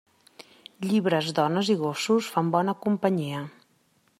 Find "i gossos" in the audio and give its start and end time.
1.73-2.31